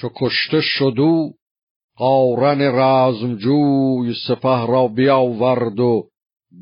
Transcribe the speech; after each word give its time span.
چو 0.00 0.08
کشته 0.16 0.60
شدو 0.60 1.32
قارن 1.96 2.60
رزمجوی 2.60 4.14
سپه 4.28 4.66
را 4.66 4.88
بیاورد 4.88 5.80
و 5.80 6.08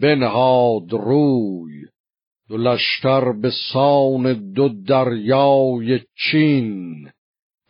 بنهاد 0.01 0.93
روی. 0.93 1.83
دو 2.49 2.57
لشکر 2.57 3.33
به 3.33 3.51
سان 3.73 4.53
دو 4.53 4.69
دریای 4.69 6.01
چین 6.15 7.05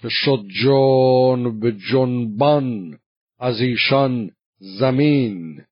که 0.02 0.08
شد 0.08 0.44
جون 0.62 1.60
به 1.60 1.72
جنبان 1.92 2.98
از 3.38 3.60
ایشان 3.60 4.30
زمین. 4.78 5.62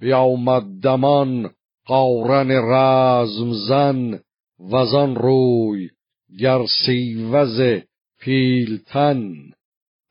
بیامد 0.00 0.64
دمان 0.82 1.50
قارن 1.86 2.50
رزم 2.50 3.52
زن 3.68 4.20
وزان 4.72 5.16
روی 5.16 5.88
گر 6.40 6.66
سیوز 6.86 7.60
پیلتن 8.24 9.34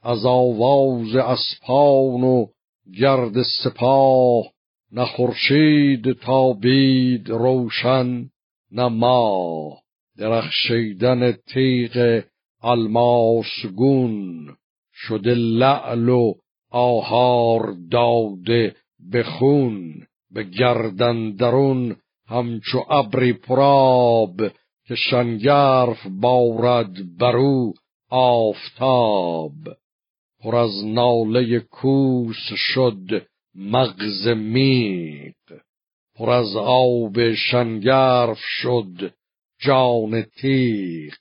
از 0.03 0.25
آواز 0.25 1.15
اسپان 1.15 2.23
و 2.23 2.45
گرد 2.99 3.41
سپاه 3.63 4.43
نه 4.91 5.05
خورشید 5.05 6.11
تا 6.13 6.53
بید 6.53 7.29
روشن 7.29 8.29
نه 8.71 8.87
ماه 8.87 9.81
درخشیدن 10.17 11.31
تیغ 11.31 12.23
الماس 12.63 13.65
گون 13.75 14.47
شده 14.93 15.33
لعل 15.33 16.09
و 16.09 16.33
آهار 16.71 17.75
داده 17.91 18.75
به 19.11 19.23
خون 19.23 19.93
به 20.31 20.43
گردن 20.43 21.31
درون 21.31 21.95
همچو 22.27 22.83
ابری 22.89 23.33
پراب 23.33 24.35
که 24.87 24.95
شنگرف 24.95 26.07
بارد 26.21 27.17
برو 27.19 27.73
آفتاب 28.15 29.53
پر 30.39 30.55
از 30.55 30.85
ناله 30.85 31.59
کوس 31.59 32.53
شد 32.55 33.27
مغز 33.55 34.27
میق 34.27 35.33
پر 36.15 36.29
از 36.29 36.55
آب 36.55 37.33
شنگرف 37.33 38.39
شد 38.39 39.13
جان 39.59 40.21
تیغ. 40.21 41.13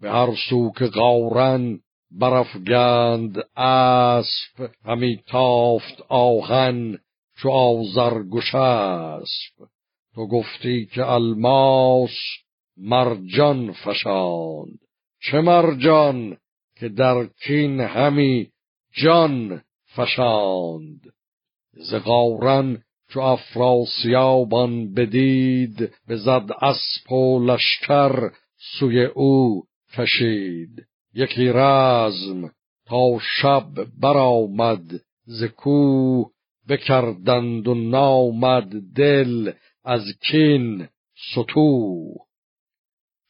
به 0.00 0.10
هر 0.10 0.34
سو 0.48 0.72
که 0.78 0.86
قارن 0.86 1.80
برافگند 2.10 3.38
اسب. 3.56 4.70
همی 4.84 5.22
تافت 5.26 6.00
آهن 6.08 6.98
چو 7.36 7.50
آزرگش 7.50 8.54
اسب 8.54 9.68
تو 10.14 10.26
گفتی 10.26 10.86
که 10.86 11.06
الماس 11.06 12.16
مرجان 12.76 13.72
فشاند. 13.72 14.83
چه 15.24 15.40
مرجان 15.40 16.36
که 16.76 16.88
در 16.88 17.26
کین 17.26 17.80
همی 17.80 18.48
جان 18.92 19.62
فشاند. 19.96 21.12
ز 21.72 21.94
قارن 21.94 22.82
چو 23.08 23.20
افراسیابان 23.20 24.94
بدید 24.94 25.92
بزد 26.08 26.50
اسپ 26.62 27.12
و 27.12 27.46
لشکر 27.46 28.30
سوی 28.78 29.04
او 29.04 29.62
کشید. 29.92 30.86
یکی 31.14 31.48
رزم 31.48 32.50
تا 32.86 33.18
شب 33.20 33.68
برآمد 34.00 35.00
ز 35.24 35.44
کوه 35.44 36.30
بکردند 36.68 37.68
و 37.68 37.74
نامد 37.74 38.94
دل 38.96 39.52
از 39.84 40.02
کین 40.20 40.88
ستو 41.32 42.14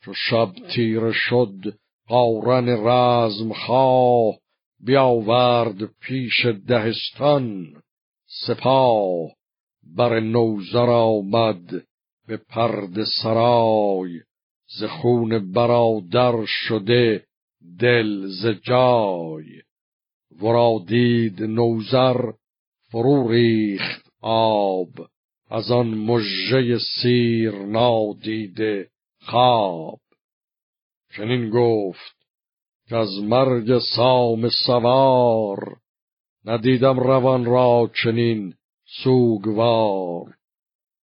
چو 0.04 0.14
شب 0.14 0.52
تیره 0.74 1.12
شد 1.12 1.78
قارن 2.08 2.68
رزم 2.68 3.52
خواه 3.52 4.34
بیاورد 4.80 5.84
پیش 5.84 6.46
دهستان. 6.66 7.82
سپاه 8.46 9.30
بر 9.96 10.20
نوزر 10.20 10.90
آمد 10.90 11.84
به 12.26 12.36
پرد 12.36 13.04
سرای. 13.22 14.20
ز 14.78 14.84
خون 14.84 15.52
برادر 15.52 16.44
شده 16.44 17.24
دل 17.80 18.26
ز 18.26 18.46
جای. 18.46 19.62
ورا 20.42 20.84
دید 20.86 21.42
نوزر 21.42 22.32
فرو 22.90 23.28
ریخت 23.28 24.10
آب. 24.20 24.90
از 25.50 25.70
آن 25.70 25.86
مژه 25.94 26.78
سیر 26.78 27.52
نادیده 27.52 28.88
خواب. 29.20 30.03
چنین 31.16 31.50
گفت 31.50 32.16
که 32.88 32.96
از 32.96 33.18
مرگ 33.22 33.78
سام 33.96 34.48
سوار 34.66 35.76
ندیدم 36.44 37.00
روان 37.00 37.44
را 37.44 37.90
چنین 38.02 38.54
سوگوار 39.04 40.34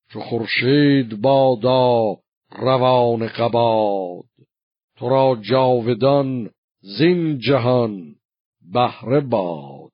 چو 0.09 0.19
خورشید 0.19 1.21
بادا 1.21 2.17
روان 2.51 3.27
قباد. 3.27 4.23
تو 4.97 5.09
را 5.09 5.37
جاودان 5.41 6.49
زین 6.81 7.39
جهان 7.39 8.15
بهره 8.73 9.19
باد. 9.19 9.91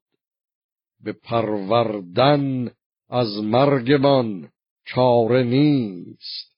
به 1.03 1.13
پروردن 1.13 2.71
از 3.09 3.43
مرگمان 3.43 4.49
چاره 4.85 5.43
نیست. 5.43 6.56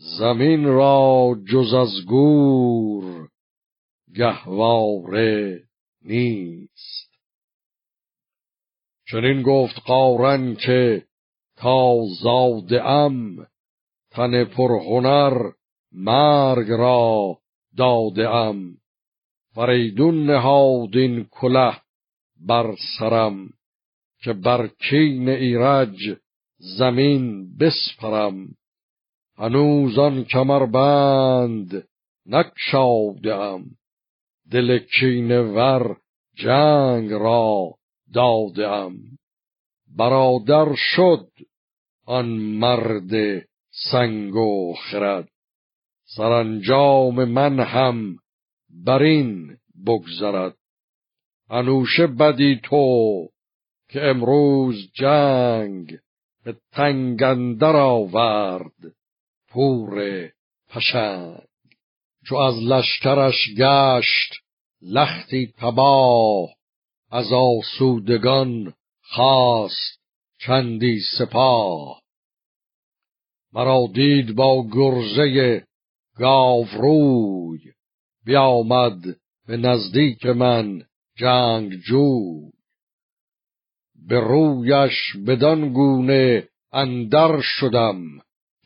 زمین 0.00 0.64
را 0.64 1.36
جز 1.52 1.74
از 1.74 2.06
گور 2.06 3.28
گهواره 4.14 5.62
نیست. 6.02 7.10
چنین 9.10 9.42
گفت 9.42 9.80
قارن 9.86 10.54
که 10.54 11.06
تا 11.56 11.94
زاده 12.22 12.84
ام 12.84 13.46
تن 14.10 14.44
پرهنر 14.44 15.50
مرگ 15.92 16.70
را 16.70 17.38
داده 17.76 18.28
ام. 18.28 18.76
فریدون 19.54 20.30
نهادین 20.30 21.26
کله 21.30 21.76
بر 22.46 22.74
سرم 22.98 23.50
که 24.22 24.32
بر 24.32 24.66
کین 24.66 25.28
ایرج 25.28 26.16
زمین 26.58 27.56
بسپرم. 27.56 28.59
هنوز 29.38 29.98
آن 29.98 30.24
کمربند 30.24 31.88
نکشادم 32.26 33.64
دل 34.50 34.78
کینه 34.78 35.40
ور 35.40 35.96
جنگ 36.34 37.12
را 37.12 37.74
دادم 38.14 38.92
برادر 39.96 40.74
شد 40.74 41.28
آن 42.06 42.26
مرد 42.38 43.10
سنگ 43.92 44.36
و 44.36 44.74
خرد. 44.74 45.28
سرانجام 46.16 47.24
من 47.24 47.60
هم 47.60 48.16
برین 48.86 49.56
بگذرد. 49.86 50.56
انوشه 51.50 52.06
بدی 52.06 52.60
تو 52.64 53.28
که 53.88 54.02
امروز 54.02 54.90
جنگ 54.94 55.98
به 56.44 56.56
تنگندر 56.72 57.76
آورد. 57.76 58.94
پور 59.50 60.28
پشنگ. 60.68 61.40
چو 62.26 62.36
از 62.36 62.54
لشکرش 62.54 63.48
گشت 63.58 64.34
لختی 64.82 65.52
تباه 65.58 66.48
از 67.10 67.32
آسودگان 67.32 68.74
خواست 69.02 70.00
چندی 70.38 71.00
سپاه. 71.18 72.00
مرا 73.52 73.86
دید 73.94 74.34
با 74.34 74.66
گرزه 74.72 75.64
گاوروی 76.16 77.60
بیامد 78.24 79.00
به 79.46 79.56
نزدیک 79.56 80.26
من 80.26 80.82
جنگ 81.16 81.74
جوی. 81.74 82.50
به 84.08 84.20
رویش 84.20 85.16
بدان 85.26 85.72
گونه 85.72 86.48
اندر 86.72 87.40
شدم 87.40 88.20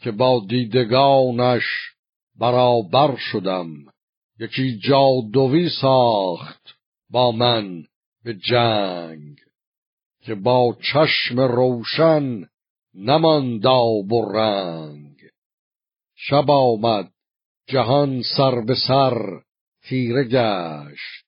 که 0.05 0.11
با 0.11 0.45
دیدگانش 0.49 1.65
برابر 2.39 3.17
شدم. 3.17 3.69
یکی 4.41 4.79
جادوی 4.79 5.69
ساخت 5.81 6.75
با 7.11 7.33
من 7.33 7.85
به 8.25 8.35
جنگ 8.35 9.37
که 10.23 10.35
با 10.35 10.77
چشم 10.93 11.41
روشن 11.41 12.47
نماند 12.95 13.67
آب 13.67 14.13
و 14.13 14.33
رنگ. 14.33 15.17
شب 16.17 16.51
آمد 16.51 17.11
جهان 17.67 18.23
سر 18.37 18.61
به 18.61 18.75
سر 18.89 19.41
تیره 19.83 20.25
گشت. 20.25 21.25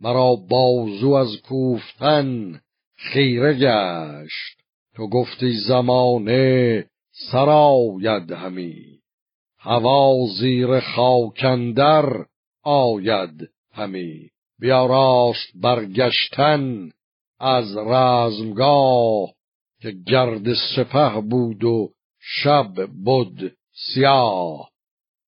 مرا 0.00 0.34
بازو 0.34 1.12
از 1.12 1.36
کوفتن 1.42 2.60
خیره 2.96 3.54
گشت. 3.54 4.60
تو 4.94 5.08
گفتی 5.08 5.52
زمانه 5.68 6.84
سراید 7.14 8.32
همی. 8.32 9.00
هوا 9.58 10.14
زیر 10.40 10.80
خاکندر 10.80 12.26
آید 12.62 13.50
همی. 13.72 14.30
بیاراست 14.60 15.52
برگشتن 15.54 16.90
از 17.40 17.76
رزمگاه 17.76 19.28
که 19.80 19.90
گرد 20.06 20.54
سپه 20.54 21.20
بود 21.20 21.64
و 21.64 21.90
شب 22.20 22.86
بود 23.04 23.56
سیاه. 23.94 24.73